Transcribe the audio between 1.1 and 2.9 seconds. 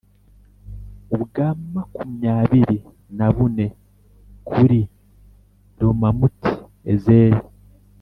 ubwa makumyabiri